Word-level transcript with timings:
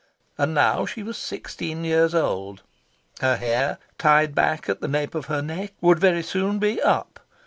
And 0.35 0.55
now 0.55 0.87
she 0.87 1.03
was 1.03 1.15
sixteen 1.15 1.83
years 1.83 2.15
old. 2.15 2.63
Her 3.19 3.35
hair, 3.37 3.77
tied 3.99 4.33
back 4.33 4.67
at 4.67 4.81
the 4.81 4.87
nape 4.87 5.13
of 5.13 5.27
her 5.27 5.43
neck, 5.43 5.73
would 5.79 5.99
very 5.99 6.23
soon 6.23 6.57
be 6.57 6.81
"up." 6.81 7.19